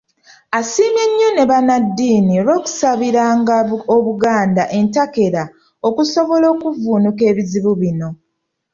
[0.59, 3.55] Asiimye nnyo ne Bannaddiini olw'okusabiranga
[3.95, 5.43] Obuganda entakera
[5.87, 8.09] okusobola okuvvuunuka ebizibu bino.